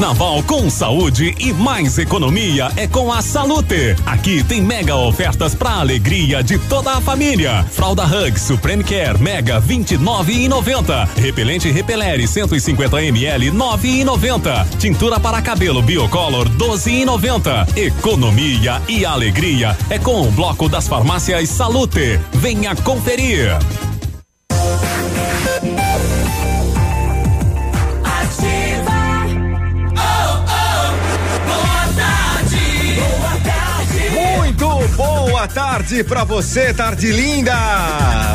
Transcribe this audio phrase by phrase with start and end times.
[0.00, 3.94] Carnaval com saúde e mais economia é com a Salute.
[4.06, 7.62] Aqui tem mega ofertas para alegria de toda a família.
[7.70, 11.06] Fralda Hug Supreme Care Mega 29,90.
[11.18, 14.78] Repelente Repelere 150 ml 9,90.
[14.78, 17.76] Tintura para cabelo Biocolor 12,90.
[17.76, 22.18] Economia e alegria é com o bloco das farmácias Salute.
[22.32, 23.50] Venha conferir.
[35.40, 37.54] Boa tarde para você, tarde linda.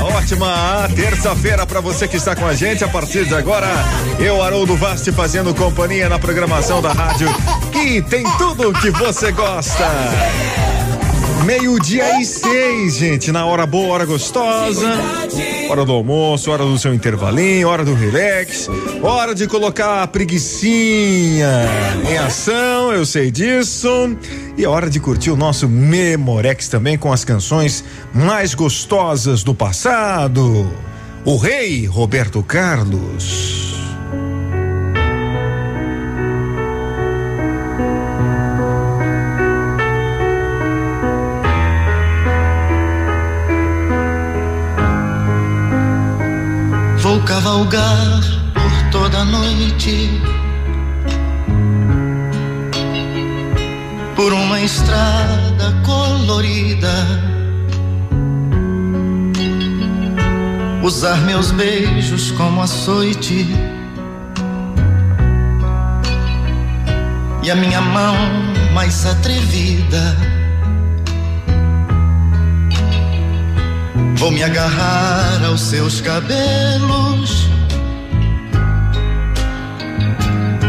[0.02, 2.84] Ótima terça-feira para você que está com a gente.
[2.84, 3.68] A partir de agora,
[4.18, 7.28] eu, Haroldo Vasti, fazendo companhia na programação da rádio
[7.72, 9.86] que tem tudo que você gosta.
[11.44, 14.88] Meio-dia e seis, gente, na hora boa, hora gostosa.
[15.70, 18.70] Hora do almoço, hora do seu intervalinho, hora do relax,
[19.02, 21.68] hora de colocar a preguiçinha
[22.10, 24.16] em ação, eu sei disso.
[24.58, 29.54] E é hora de curtir o nosso Memorex também com as canções mais gostosas do
[29.54, 30.72] passado.
[31.26, 33.85] O rei Roberto Carlos.
[47.24, 48.22] Cavalgar
[48.54, 50.10] por toda noite
[54.16, 56.94] por uma estrada colorida.
[60.84, 63.48] Usar meus beijos como açoite
[67.44, 68.16] e a minha mão
[68.74, 70.35] mais atrevida.
[74.18, 77.48] Vou me agarrar aos seus cabelos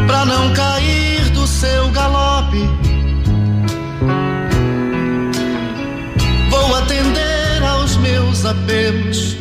[0.06, 2.68] pra não cair do seu galope.
[6.50, 9.36] Vou atender aos meus apelos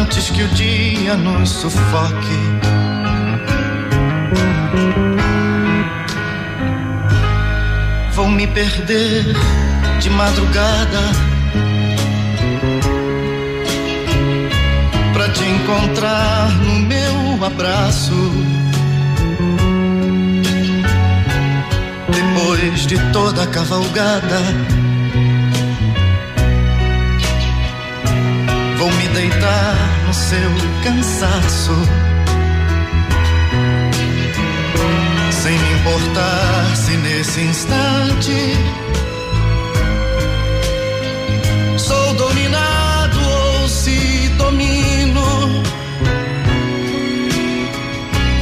[0.00, 2.38] antes que o dia nos sufoque.
[8.14, 9.36] Vou me perder
[10.02, 11.00] de madrugada
[15.12, 18.32] pra te encontrar no meu abraço.
[22.08, 24.40] Depois de toda a cavalgada,
[28.78, 30.50] vou me deitar no seu
[30.82, 31.76] cansaço.
[35.30, 38.91] Sem me importar se nesse instante
[41.82, 45.24] sou dominado ou se domino.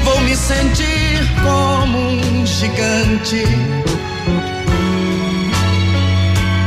[0.05, 3.45] Vou me sentir como um gigante.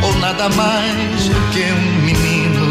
[0.03, 2.62] Ou nada mais do que um menino.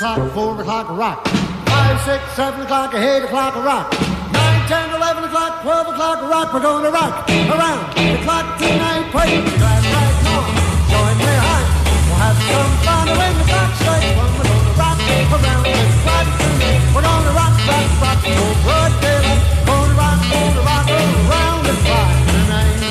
[0.00, 1.28] o'clock, 4 o'clock, rock.
[1.68, 3.92] Five, six, seven o'clock, 8 o'clock, rock.
[4.32, 6.54] Nine, ten, eleven o'clock, 12 o'clock, rock.
[6.54, 9.04] We're going to rock around the clock tonight.
[9.12, 10.40] Play the glad right now.
[10.88, 11.68] Join me high.
[12.08, 14.32] We'll have some fun when the clock strikes one.
[14.40, 14.96] We're going to rock
[15.36, 16.80] around the clock tonight.
[16.96, 18.20] We're going to rock, rock, rock.
[18.24, 19.42] Go broad daylight.
[19.68, 22.88] Going to rock, going to rock around the clock tonight.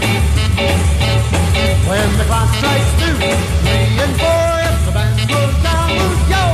[1.89, 6.48] When the clock strikes two, three, and four, if the band goes down, we'll go.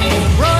[0.00, 0.59] Run!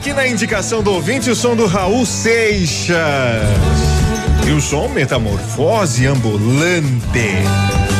[0.00, 2.96] Aqui na indicação do ouvinte, o som do Raul Seixas.
[4.48, 6.88] E o som Metamorfose Ambulante.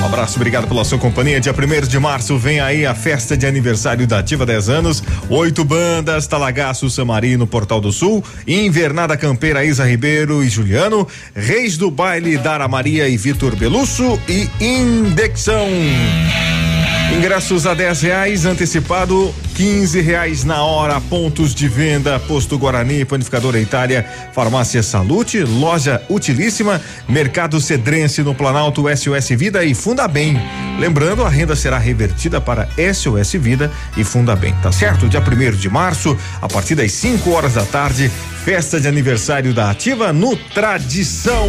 [0.01, 1.39] Um abraço, obrigado pela sua companhia.
[1.39, 5.03] Dia 1 de março vem aí a festa de aniversário da Ativa 10 anos.
[5.29, 11.91] Oito bandas: Talagaço, Samarino, Portal do Sul, Invernada Campeira, Isa Ribeiro e Juliano, Reis do
[11.91, 15.69] Baile, Dara Maria e Vitor Belusso e Indexão.
[17.13, 21.01] Ingressos a 10 reais, antecipado 15 reais na hora.
[21.01, 28.85] Pontos de venda: Posto Guarani, Panificadora Itália, Farmácia Salute, Loja Utilíssima, Mercado Cedrense no Planalto,
[28.97, 30.41] SOS Vida e Fundabem.
[30.79, 35.09] Lembrando, a renda será revertida para SOS Vida e Fundabem, tá certo?
[35.09, 38.11] Dia 1 de março, a partir das 5 horas da tarde,
[38.45, 41.49] festa de aniversário da Ativa no Tradição.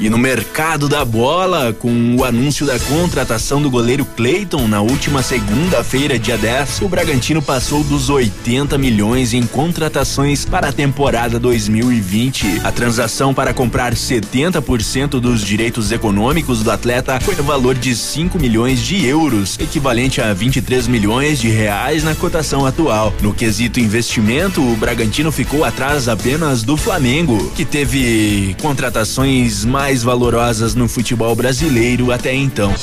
[0.00, 5.24] E no mercado da bola, com o anúncio da contratação do goleiro Clayton na última
[5.24, 12.60] segunda-feira, dia 10, o Bragantino passou dos 80 milhões em contratações para a temporada 2020.
[12.62, 18.38] A transação para comprar 70% dos direitos econômicos do atleta foi no valor de 5
[18.38, 23.12] milhões de euros, equivalente a 23 milhões de reais na cotação atual.
[23.20, 30.74] No quesito investimento, o Bragantino ficou atrás apenas do Flamengo, que teve contratações mais valorosas
[30.74, 32.74] no futebol brasileiro até então.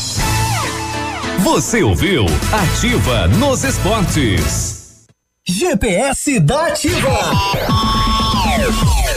[1.39, 5.05] Você ouviu Ativa nos esportes.
[5.47, 7.19] GPS da Ativa.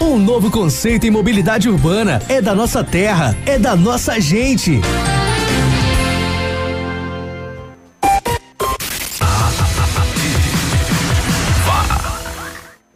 [0.00, 2.20] Um novo conceito em mobilidade urbana.
[2.28, 3.36] É da nossa terra.
[3.46, 4.80] É da nossa gente.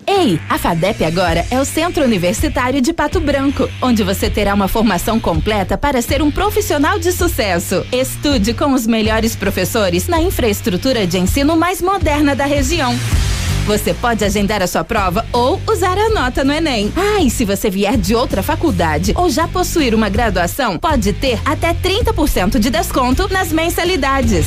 [0.07, 4.69] Ei, a FADEP agora é o Centro Universitário de Pato Branco, onde você terá uma
[4.69, 7.87] formação completa para ser um profissional de sucesso.
[7.93, 12.99] Estude com os melhores professores na infraestrutura de ensino mais moderna da região.
[13.67, 16.93] Você pode agendar a sua prova ou usar a nota no Enem.
[16.95, 21.41] Ah, e se você vier de outra faculdade ou já possuir uma graduação, pode ter
[21.47, 24.45] até 30% de desconto nas mensalidades.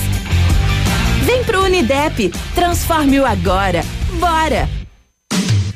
[1.24, 3.84] Vem pro Unidep, transforme-o agora.
[4.20, 4.87] Bora!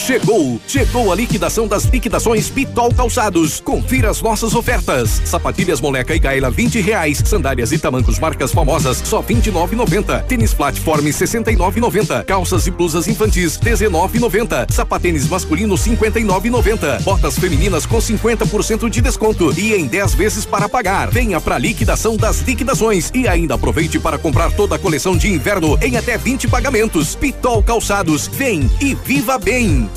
[0.00, 3.60] Chegou, chegou a liquidação das liquidações Pitol Calçados.
[3.60, 5.20] Confira as nossas ofertas.
[5.26, 7.22] Sapatilhas Moleca e Gaela 20 reais.
[7.24, 10.24] Sandálias e tamancos marcas famosas só 29,90.
[10.24, 12.24] Tênis Platform 69,90.
[12.24, 14.72] Calças e blusas infantis 19,90.
[14.72, 17.02] Sapatênis masculino 59,90.
[17.02, 21.10] Botas femininas com 50% de desconto e em 10 vezes para pagar.
[21.10, 25.78] Venha para liquidação das liquidações e ainda aproveite para comprar toda a coleção de inverno
[25.82, 27.14] em até 20 pagamentos.
[27.14, 28.28] Pitol Calçados.
[28.28, 29.89] Vem e viva bem.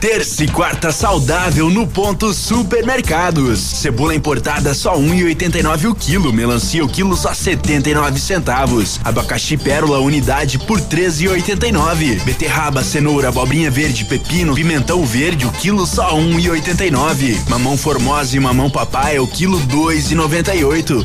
[0.00, 3.58] Terça e quarta saudável no ponto supermercados.
[3.58, 6.32] Cebola importada só um e oitenta e nove o quilo.
[6.32, 8.98] Melancia o quilo só setenta e nove centavos.
[9.04, 12.14] Abacaxi pérola unidade por treze e oitenta e nove.
[12.24, 17.38] Beterraba, cenoura, abobrinha verde, pepino, pimentão verde o quilo só um e oitenta e nove.
[17.46, 21.02] Mamão formosa e mamão papai o quilo dois e noventa e oito.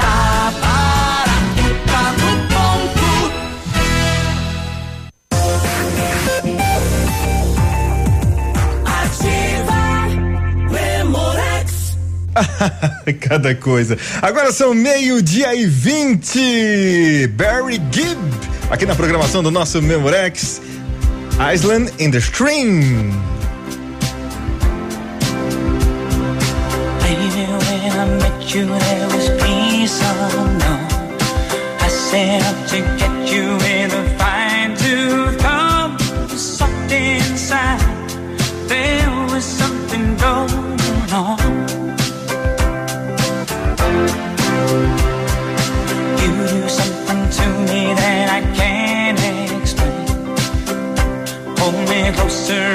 [13.21, 13.97] Cada coisa.
[14.21, 17.27] Agora são meio-dia e vinte.
[17.35, 18.19] Barry Gibb,
[18.69, 20.61] aqui na programação do nosso Memorex.
[21.39, 23.11] Island in the Stream.
[52.49, 52.74] Me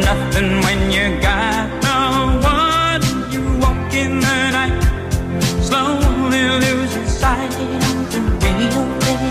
[0.00, 1.98] nothing when you got no
[2.42, 3.02] one.
[3.32, 4.82] You walk in the night,
[5.62, 9.24] slowly losing sight of the real thing.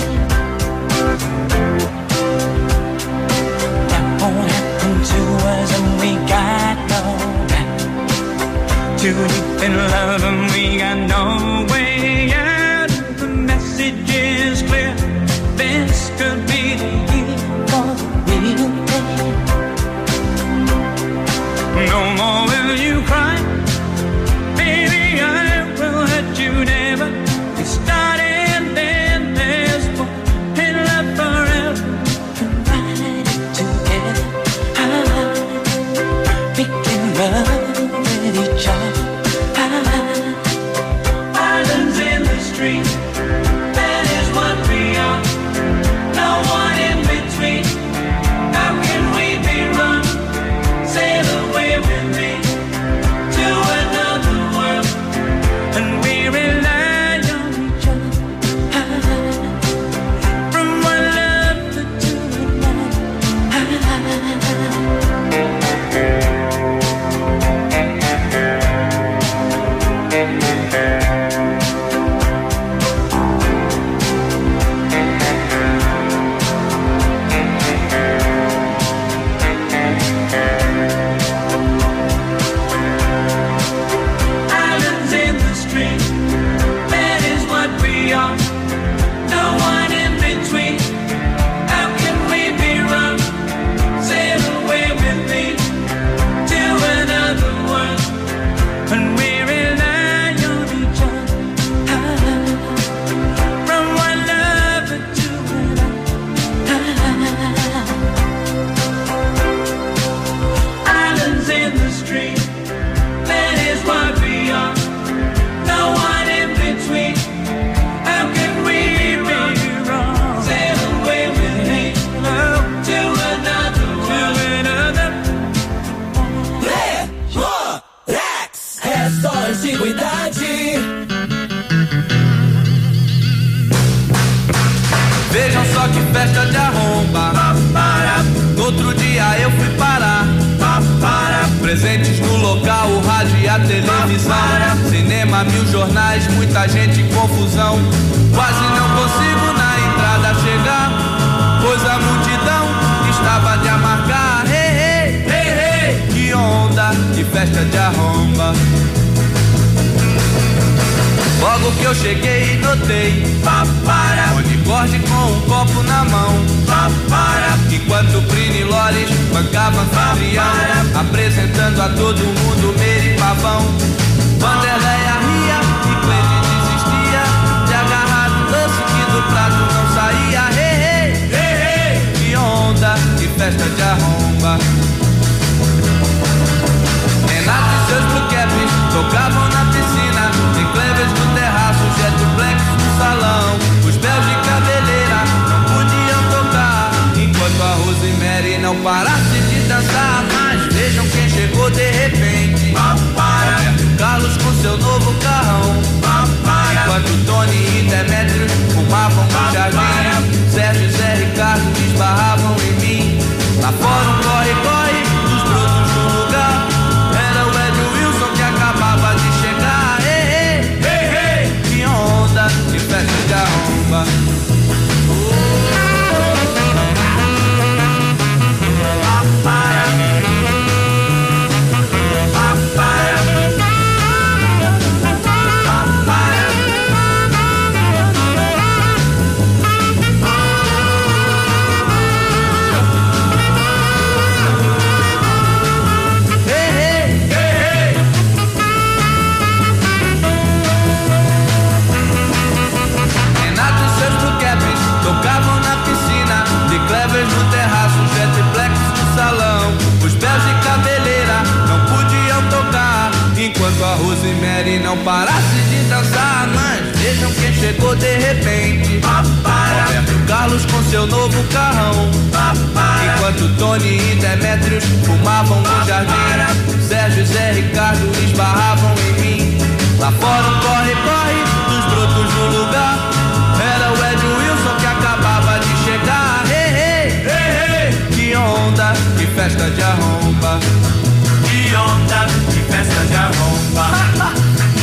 [3.91, 5.21] That won't happen to
[5.53, 7.01] us, and we got no
[7.51, 7.69] back.
[8.99, 11.68] Too deep in love, and we got no
[21.99, 22.48] No more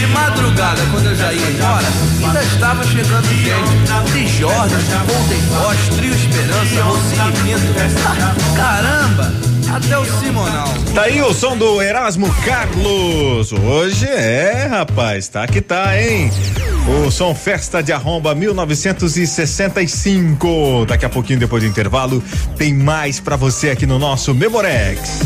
[0.07, 1.87] De madrugada, quando eu já ia embora
[2.25, 3.77] Ainda estava chegando gente
[4.13, 7.75] De Jordan, Golden Bosch, Trio Esperança, Rocinho Pinto
[8.57, 9.33] Caramba,
[9.75, 13.53] até o Simonal Tá aí o som do Erasmo Carlos.
[13.53, 16.31] Hoje é, rapaz, tá que tá, hein?
[17.05, 20.87] O som Festa de Arromba 1965.
[20.87, 22.25] Daqui a pouquinho, depois do intervalo,
[22.57, 25.21] tem mais pra você aqui no nosso Memorex.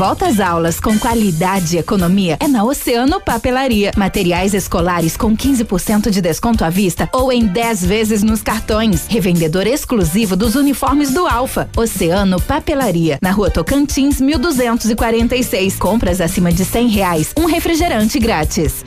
[0.00, 3.92] Volta às aulas com qualidade e economia é na Oceano Papelaria.
[3.94, 9.04] Materiais escolares com 15% de desconto à vista ou em 10 vezes nos cartões.
[9.06, 11.68] Revendedor exclusivo dos uniformes do Alfa.
[11.76, 13.18] Oceano Papelaria.
[13.20, 15.76] Na rua Tocantins, 1246.
[15.76, 17.34] Compras acima de 100 reais.
[17.36, 18.82] Um refrigerante grátis.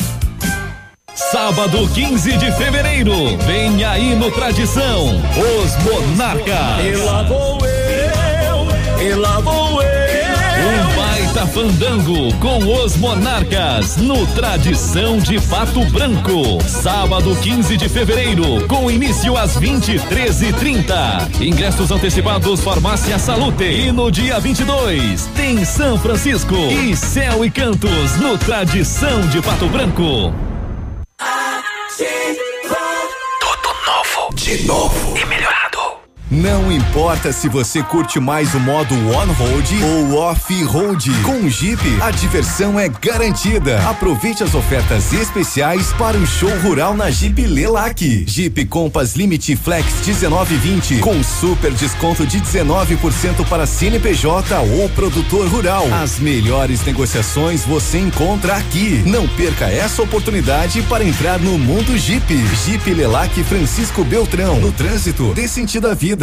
[1.14, 6.84] Sábado 15 de fevereiro, vem aí no Tradição, os Monarcas.
[6.84, 9.63] E lá vou eu, e lá vou
[11.54, 16.60] fandango com os Monarcas no Tradição de Pato Branco.
[16.68, 21.40] Sábado 15 de fevereiro, com início às 23h30.
[21.42, 23.66] Ingressos antecipados Farmácia Salute.
[23.66, 29.68] E no dia 22 tem São Francisco e Céu e Cantos no Tradição de Pato
[29.68, 30.34] Branco.
[33.40, 34.36] Tudo novo.
[34.36, 35.18] De novo.
[35.18, 35.63] E melhorado.
[36.34, 41.12] Não importa se você curte mais o modo on-road ou off-road.
[41.22, 43.78] Com o Jeep, a diversão é garantida.
[43.88, 48.26] Aproveite as ofertas especiais para o show rural na Jeep Lelac.
[48.28, 55.86] Jeep Compass Limite Flex 1920 com super desconto de 19% para CNPJ ou produtor rural.
[56.02, 59.04] As melhores negociações você encontra aqui.
[59.06, 62.26] Não perca essa oportunidade para entrar no mundo Jeep.
[62.66, 64.60] Jeep Lelac Francisco Beltrão.
[64.60, 66.23] No trânsito, dê sentido à vida.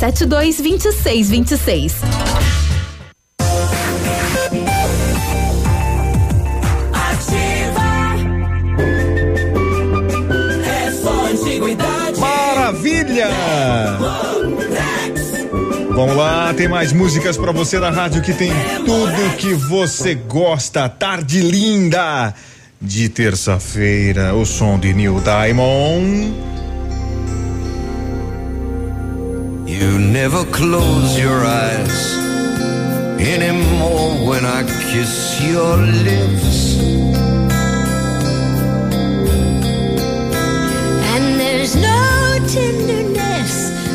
[0.00, 1.94] 72 26 26.
[12.18, 13.28] Maravilha!
[15.90, 18.50] Vamos lá, tem mais músicas para você da rádio que tem
[18.86, 20.88] tudo que você gosta.
[20.88, 22.32] Tarde linda
[22.80, 26.59] de terça-feira, o som de Neil Diamond.
[29.80, 32.14] You never close your eyes
[33.18, 34.62] anymore when I
[34.92, 36.78] kiss your lips.
[41.12, 43.54] And there's no tenderness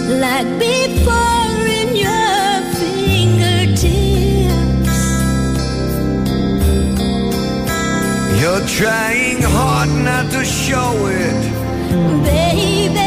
[0.10, 3.86] like before in your fingertips.
[8.42, 11.42] You're trying hard not to show it,
[12.24, 13.05] Baby,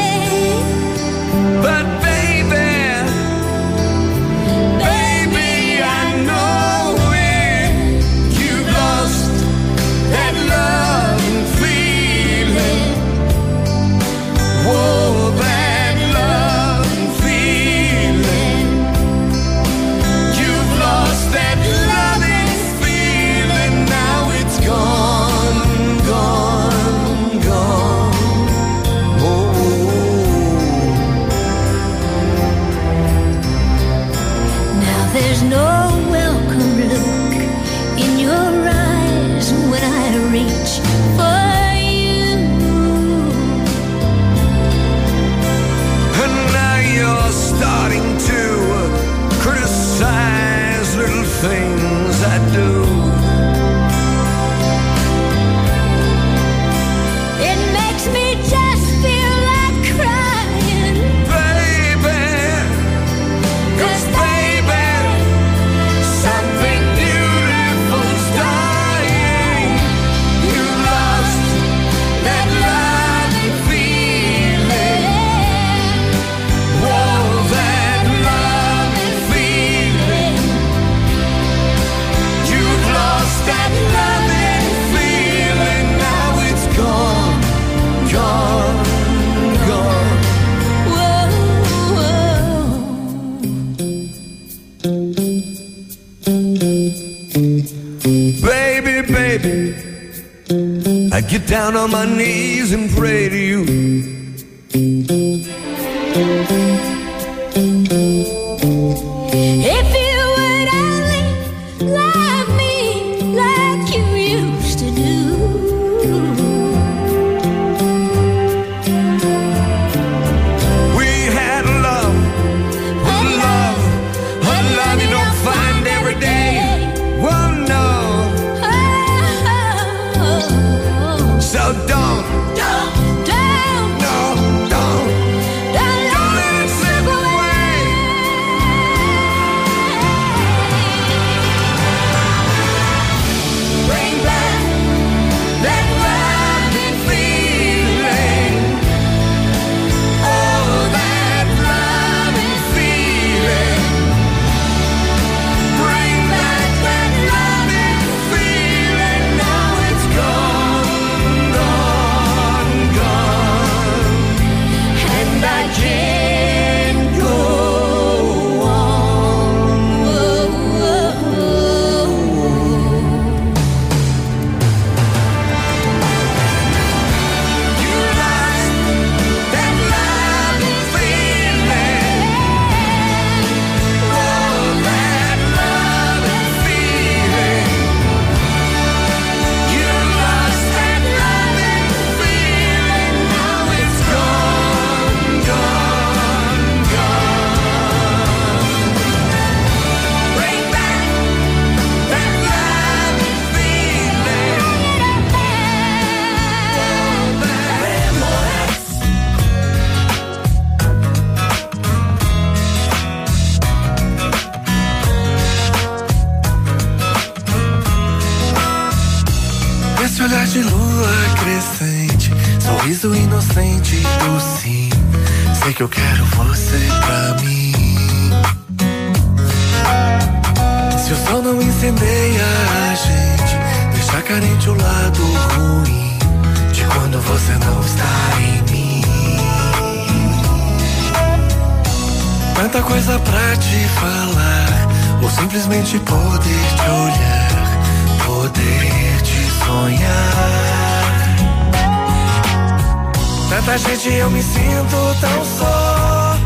[253.68, 256.38] Tanta gente eu me sinto tão só.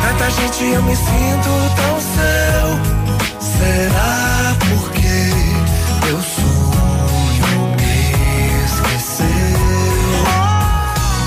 [0.00, 2.66] Tanta gente eu me sinto tão seu.
[3.38, 5.16] Será porque
[6.08, 9.26] eu sonho me esqueceu?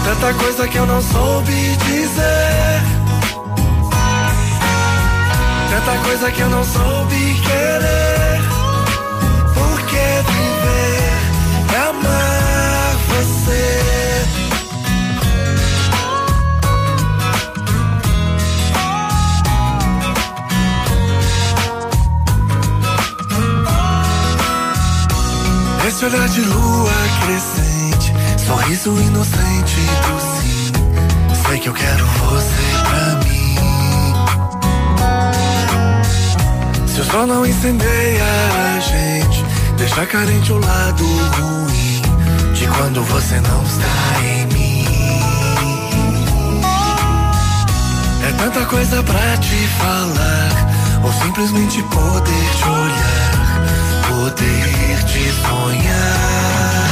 [0.06, 2.82] Tanta coisa que eu não soube dizer.
[5.70, 8.42] Tanta coisa que eu não soube querer.
[9.54, 11.22] Por que viver
[11.72, 12.39] e amar
[26.02, 26.94] Olhar de lua
[27.26, 30.72] crescente, sorriso inocente do sim.
[31.46, 33.56] Sei que eu quero você pra mim.
[36.88, 39.46] Se o sol não incendeia a gente,
[39.78, 42.02] deixa carente o lado ruim
[42.54, 44.86] de quando você não está em mim.
[48.26, 53.68] É tanta coisa pra te falar, ou simplesmente poder te olhar,
[54.08, 54.69] poder
[55.20, 56.88] te sonhar.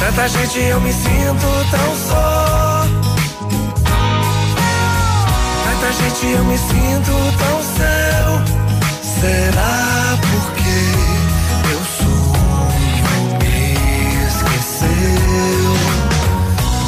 [0.00, 2.86] Tanta gente eu me sinto tão só.
[5.64, 8.26] Tanta gente eu me sinto tão seu.
[9.20, 10.78] Será porque
[11.72, 13.04] eu sonho
[13.40, 13.56] me
[14.26, 15.74] esqueceu?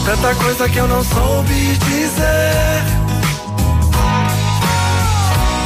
[0.06, 2.82] Tanta coisa que eu não soube dizer.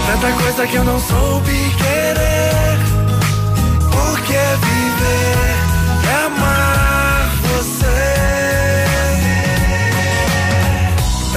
[0.06, 2.61] Tanta coisa que eu não soube querer.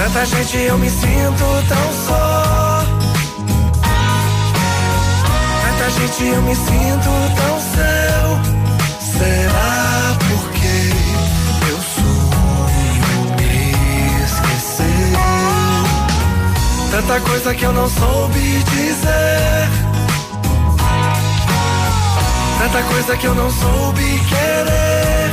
[0.06, 2.84] Tanta gente eu me sinto tão só.
[5.64, 8.26] Tanta gente eu me sinto tão seu.
[9.00, 10.74] Será porque
[11.68, 13.64] eu sonho me
[14.24, 15.18] esqueceu?
[16.92, 19.68] Tanta coisa que eu não soube dizer.
[22.60, 25.30] Tanta coisa que eu não soube querer.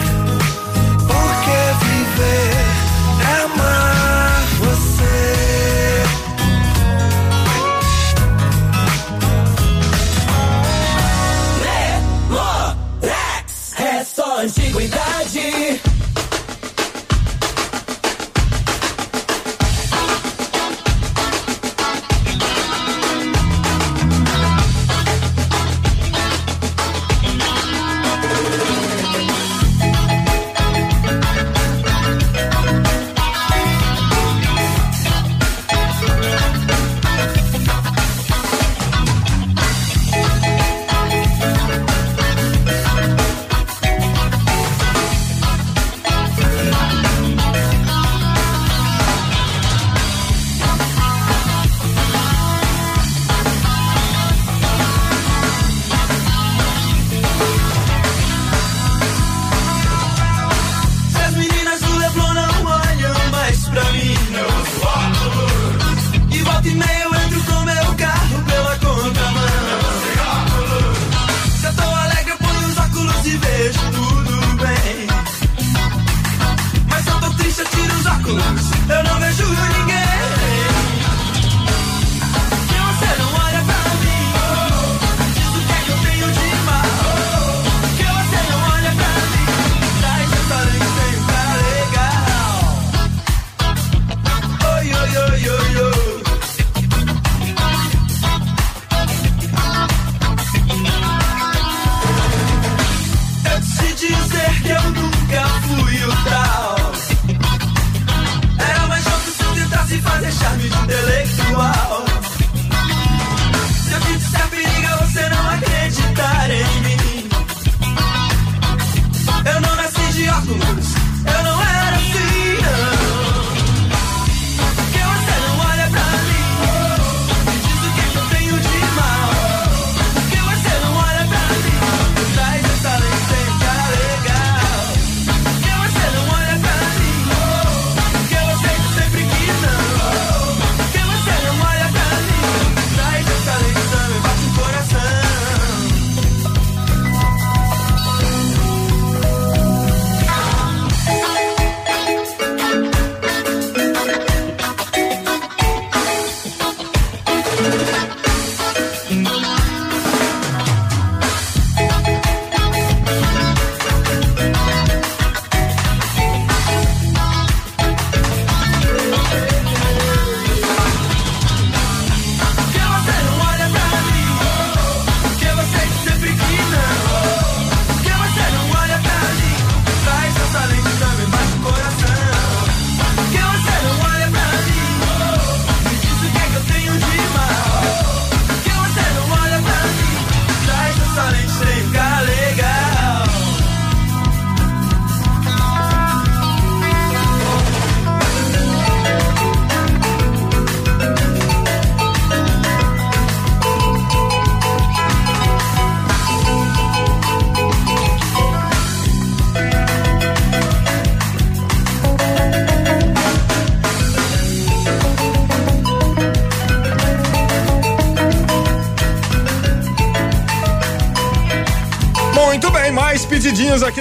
[1.08, 2.53] Por que viver
[14.74, 15.93] só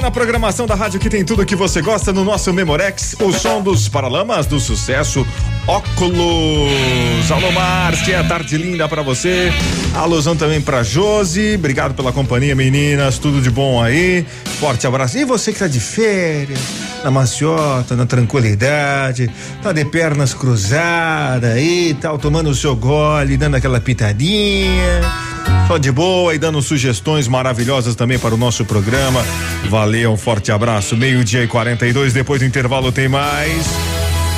[0.03, 3.63] na programação da rádio que tem tudo que você gosta no nosso Memorex, o som
[3.63, 5.25] dos Paralamas do sucesso
[5.65, 7.31] Óculos.
[7.31, 9.53] Alô, Márcia, tarde linda pra você.
[9.95, 11.55] Alusão também pra Josi.
[11.55, 13.17] Obrigado pela companhia, meninas.
[13.19, 14.27] Tudo de bom aí.
[14.59, 15.19] Forte abraço.
[15.19, 16.59] E você que tá de férias,
[17.05, 19.31] na maciota, na tranquilidade,
[19.63, 25.32] tá de pernas cruzadas aí, tal, tomando o seu gole, dando aquela pitadinha.
[25.73, 29.25] Só de boa e dando sugestões maravilhosas também para o nosso programa.
[29.71, 30.95] Valeu, um forte abraço.
[30.95, 33.65] Meio-dia e 42, depois do intervalo tem mais.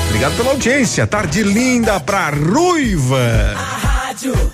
[0.06, 1.04] Obrigado pela audiência.
[1.08, 3.52] Tarde linda pra Ruiva.
[3.56, 4.53] Rádio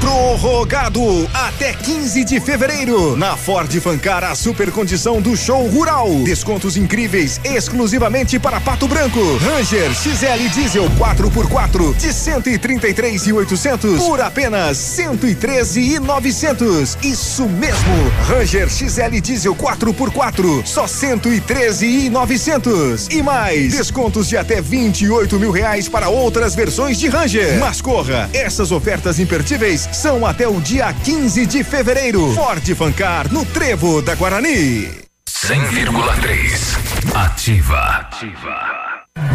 [0.00, 6.08] Prorrogado até 15 de fevereiro na Ford Fancar a super condição do show rural.
[6.24, 9.18] Descontos incríveis exclusivamente para Pato Branco.
[9.38, 16.96] Ranger XL Diesel 4x4 de 133,800 por apenas 113,900.
[17.02, 18.12] Isso mesmo.
[18.28, 26.08] Ranger XL Diesel 4x4 só 113,900 e mais descontos de até 28 mil reais para
[26.08, 27.58] outras versões de Ranger.
[27.58, 32.32] Mas corra, essas ofertas imperdíveis são até o dia 15 de fevereiro.
[32.34, 34.88] Ford Fancar no Trevo da Guarani.
[35.28, 37.14] 100,3.
[37.14, 38.08] Ativa.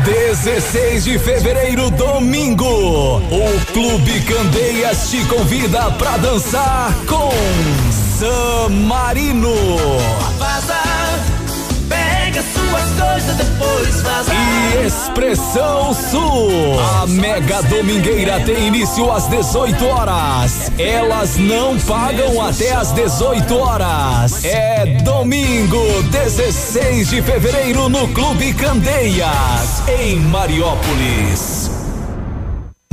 [0.05, 2.65] 16 de fevereiro, domingo,
[3.17, 7.31] o Clube Candeias te convida pra dançar com
[8.17, 9.53] San Marino.
[10.37, 10.92] Vaza,
[12.33, 14.31] pega suas coisas depois vaza.
[14.33, 16.79] E Expressão Sul.
[17.01, 20.71] A mega domingueira tem início às 18 horas.
[20.77, 24.43] Elas não pagam até às 18 horas.
[24.43, 31.72] É domingo, 16 de fevereiro, no Clube Candeias, em Mariópolis.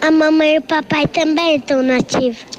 [0.00, 2.55] A mamãe e o papai também estão nativos.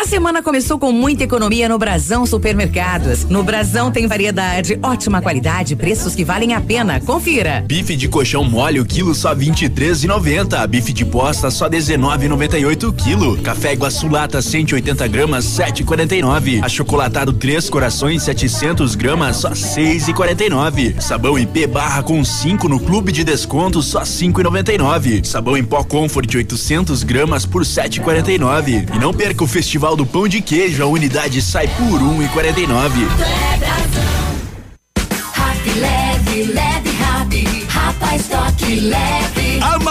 [0.00, 3.26] A semana começou com muita economia no Brasão Supermercados.
[3.26, 6.98] No Brasão tem variedade, ótima qualidade, preços que valem a pena.
[7.00, 7.62] Confira.
[7.68, 10.66] Bife de colchão mole, o quilo só 23,90.
[10.68, 13.36] Bife de bosta só 19,98 o quilo.
[13.42, 16.64] Café Iguaçu lata 180 gramas 7,49.
[16.64, 20.98] Achocolatado três corações 700 gramas só 6,49.
[20.98, 25.26] Sabão IP barra com 5 no clube de desconto só 5,99.
[25.26, 28.96] Sabão em pó Comfort 800 gramas por 7,49.
[28.96, 32.90] E não perca o festival do pão de queijo, a unidade sai por 1,49.
[35.36, 37.66] Happy leve, leve, happy.
[37.68, 39.19] Rapaz, toque leve.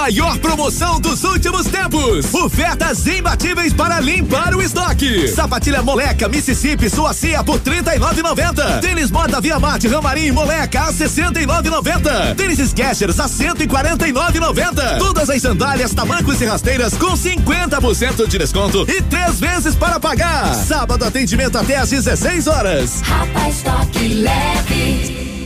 [0.09, 2.33] Maior promoção dos últimos tempos.
[2.33, 5.27] Ofertas imbatíveis para limpar o estoque.
[5.27, 8.79] Sapatilha Moleca Mississippi Suacia por 39,90.
[8.79, 12.35] Tênis Moda Via Marte Ramarim Moleca a 69,90.
[12.35, 14.97] Tênis Skechers a 149,90.
[14.97, 20.55] Todas as sandálias, tamancos e rasteiras com 50% de desconto e três vezes para pagar.
[20.55, 23.01] Sábado atendimento até às 16 horas.
[23.01, 25.38] Rapaz, toque leve.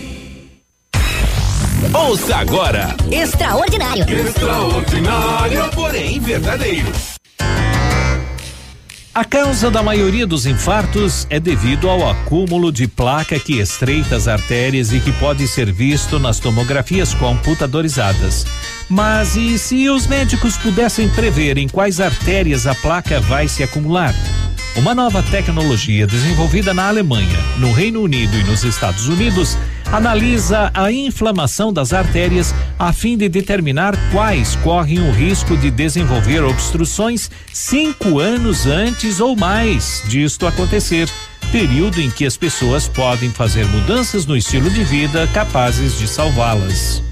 [1.91, 2.95] Ouça agora.
[3.11, 4.05] Extraordinário.
[4.07, 6.91] Extraordinário, porém verdadeiro.
[9.13, 14.27] A causa da maioria dos infartos é devido ao acúmulo de placa que estreita as
[14.27, 18.45] artérias e que pode ser visto nas tomografias computadorizadas.
[18.89, 24.15] Mas e se os médicos pudessem prever em quais artérias a placa vai se acumular?
[24.75, 29.55] Uma nova tecnologia desenvolvida na Alemanha, no Reino Unido e nos Estados Unidos
[29.93, 36.43] analisa a inflamação das artérias a fim de determinar quais correm o risco de desenvolver
[36.43, 41.07] obstruções cinco anos antes ou mais disto acontecer.
[41.51, 47.03] Período em que as pessoas podem fazer mudanças no estilo de vida capazes de salvá-las.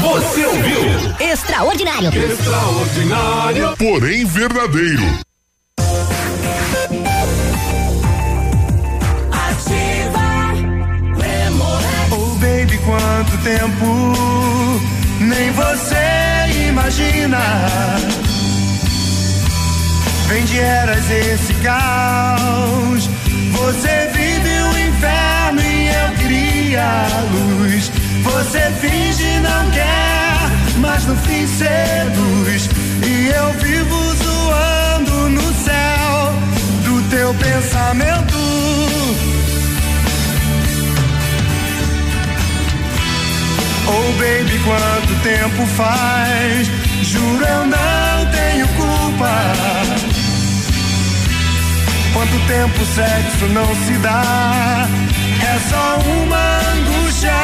[0.00, 1.30] Você ouviu?
[1.30, 2.08] Extraordinário.
[2.08, 3.76] Extraordinário.
[3.76, 5.29] Porém verdadeiro.
[12.90, 14.12] Quanto tempo
[15.20, 17.38] nem você imagina.
[20.26, 23.08] Vem de eras esse caos.
[23.52, 27.92] Você vive o inferno e eu queria a luz.
[28.24, 32.68] Você finge não quer, mas no fim seduz.
[33.06, 36.34] E eu vivo zoando no céu
[36.84, 38.89] do teu pensamento.
[43.92, 46.68] Oh baby, quanto tempo faz?
[47.02, 49.52] Juro eu não tenho culpa.
[52.12, 54.86] Quanto tempo sexo não se dá?
[55.42, 57.34] É só uma angústia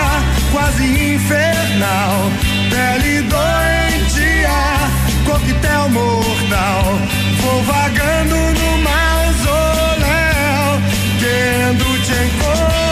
[0.53, 0.85] quase
[1.15, 2.31] infernal.
[2.71, 4.89] Pele doentia,
[5.25, 6.97] coquetel mortal.
[7.41, 10.81] Vou vagando no mausoléu,
[11.19, 12.86] querendo te encontrar.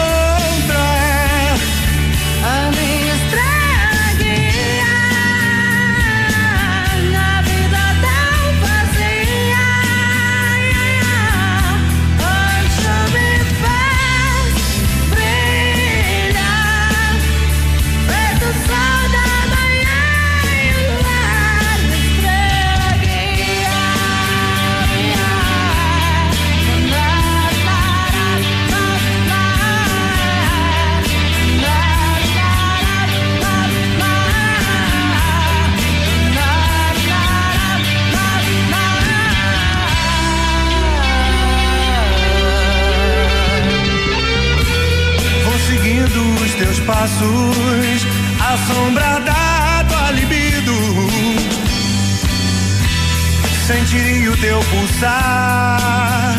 [46.85, 48.07] Passos,
[48.39, 50.73] a sombra da tua libido.
[53.65, 56.34] Sentiria o teu pulsar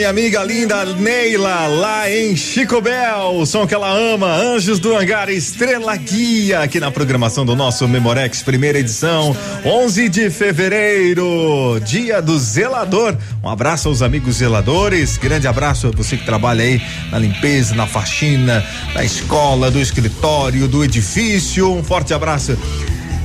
[0.00, 3.34] minha amiga linda Neila, lá em Chico Bel.
[3.34, 7.86] O som que ela ama, Anjos do Hangar, Estrela Guia, aqui na programação do nosso
[7.86, 13.14] Memorex, primeira edição, 11 de fevereiro, dia do zelador.
[13.44, 16.80] Um abraço aos amigos zeladores, grande abraço a você que trabalha aí
[17.10, 21.70] na limpeza, na faxina, na escola, do escritório, do edifício.
[21.70, 22.56] Um forte abraço.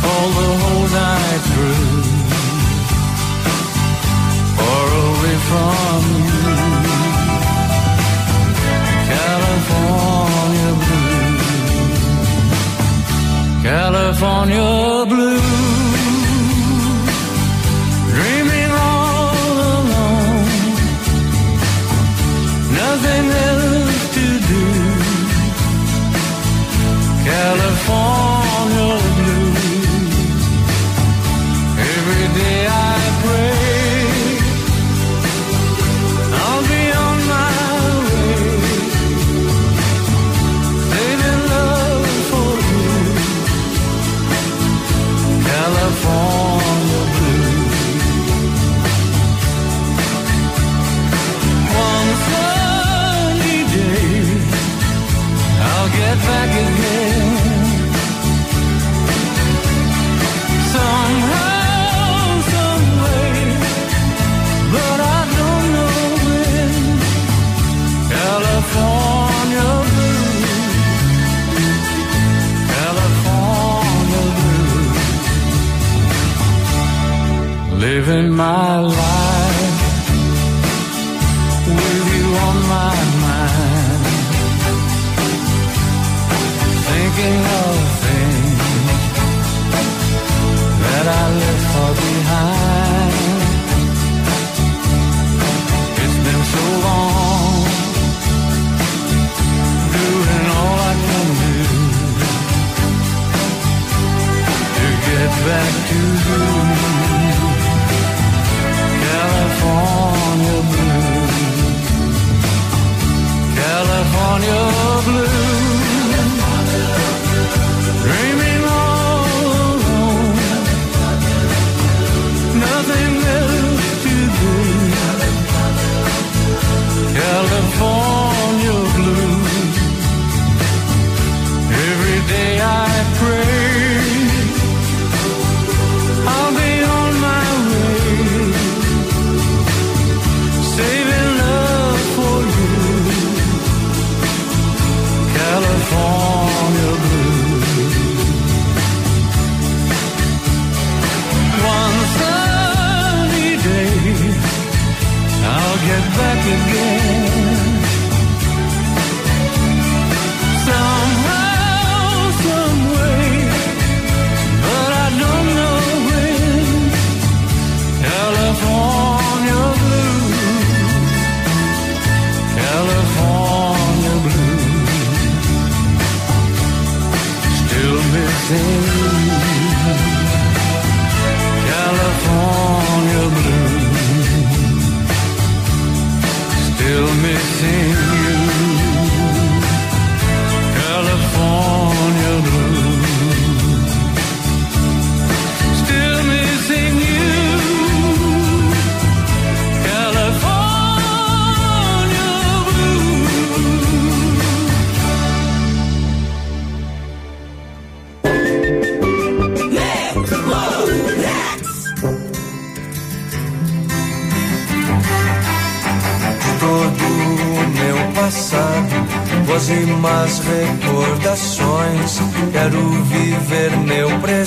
[0.02, 1.92] fall the whole night through,
[4.58, 6.00] far away from
[6.30, 6.48] you.
[9.14, 11.28] California blue,
[13.64, 14.70] California
[15.12, 15.67] blue.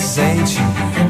[0.00, 0.56] Presente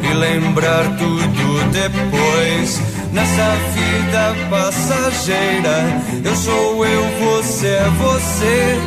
[0.02, 2.80] e lembrar tudo depois.
[3.12, 6.00] nessa vida passageira.
[6.24, 8.78] Eu sou eu, você é você.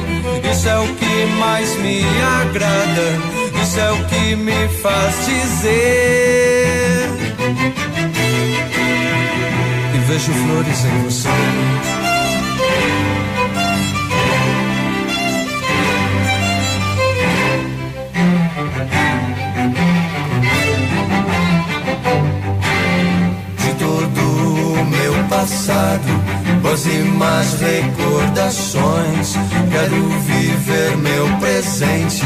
[0.51, 2.03] Isso é o que mais me
[2.41, 3.19] agrada.
[3.61, 7.09] Isso é o que me faz dizer.
[9.93, 11.92] E vejo flores em você.
[25.43, 26.07] Passado,
[26.61, 29.35] boas e más recordações.
[29.69, 32.23] Quero viver meu presente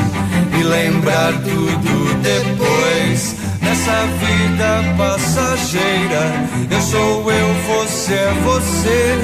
[0.57, 3.35] e lembrar tudo depois.
[3.59, 6.31] Nessa vida passageira,
[6.69, 9.17] eu sou eu, você é você.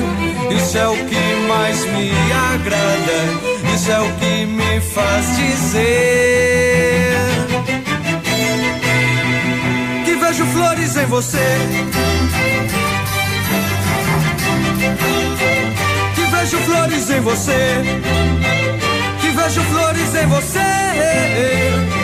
[0.56, 2.12] Isso é o que mais me
[2.52, 3.20] agrada,
[3.76, 6.34] isso é o que me faz dizer
[10.04, 11.60] que vejo flores em você.
[16.16, 17.82] Que vejo flores em você.
[19.22, 20.60] Que vejo flores em você.
[20.60, 22.04] Maravilha!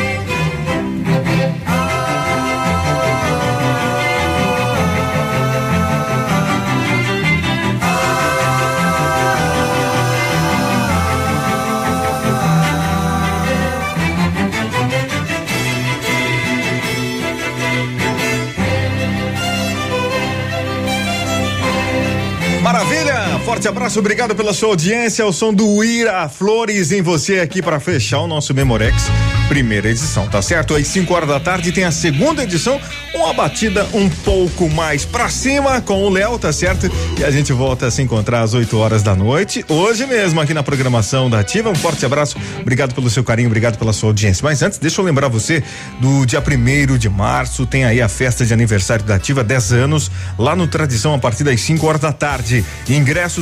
[23.49, 25.25] Forte abraço, obrigado pela sua audiência.
[25.25, 29.09] O som do Ira Flores em você aqui para fechar o nosso Memorex
[29.49, 30.75] primeira edição, tá certo?
[30.75, 32.79] Às 5 horas da tarde tem a segunda edição,
[33.15, 36.89] uma batida um pouco mais pra cima com o Léo, tá certo?
[37.17, 40.53] E a gente volta a se encontrar às 8 horas da noite, hoje mesmo aqui
[40.53, 41.67] na programação da Ativa.
[41.67, 44.43] Um forte abraço, obrigado pelo seu carinho, obrigado pela sua audiência.
[44.43, 45.63] Mas antes, deixa eu lembrar você
[45.99, 50.11] do dia primeiro de março, tem aí a festa de aniversário da Ativa, 10 anos,
[50.37, 52.63] lá no Tradição a partir das 5 horas da tarde.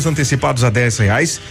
[0.05, 1.41] Antecipados a 10 reais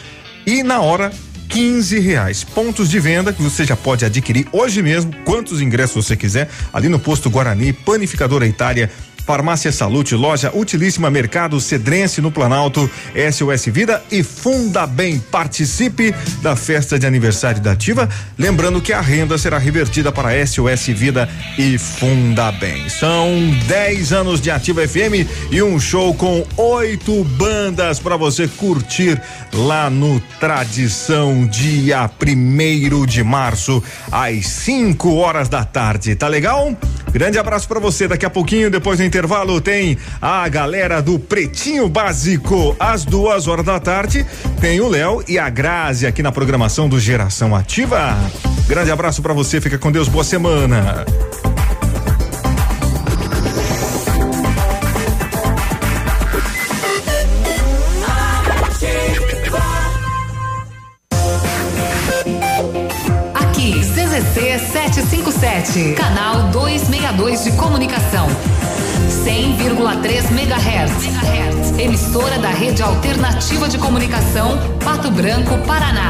[0.47, 1.13] e na hora
[1.49, 2.45] 15 reais.
[2.45, 6.89] Pontos de venda que você já pode adquirir hoje mesmo, quantos ingressos você quiser, ali
[6.89, 8.91] no posto Guarani, Panificadora Itália.
[9.27, 12.89] Farmácia Salute, loja Utilíssima Mercado Cedrense no Planalto,
[13.33, 15.19] SOS Vida e Funda Bem.
[15.19, 18.09] Participe da festa de aniversário da Ativa.
[18.39, 22.89] Lembrando que a renda será revertida para SOS Vida e Funda Bem.
[22.89, 23.29] São
[23.67, 29.21] 10 anos de Ativa FM e um show com oito bandas para você curtir
[29.53, 36.15] lá no Tradição, dia primeiro de março, às 5 horas da tarde.
[36.15, 36.77] Tá legal?
[37.11, 38.07] Grande abraço para você.
[38.07, 42.77] Daqui a pouquinho, depois do intervalo, tem a galera do Pretinho Básico.
[42.79, 44.27] Às duas horas da tarde,
[44.61, 48.15] tem o Léo e a Grazi aqui na programação do Geração Ativa.
[48.69, 49.59] Grande abraço para você.
[49.59, 50.07] Fica com Deus.
[50.07, 51.07] Boa semana.
[63.35, 66.26] Aqui, CZC 757, canal
[70.93, 71.79] MHz.
[71.79, 76.05] Emissora da Rede Alternativa de Comunicação, Pato Branco, Paraná.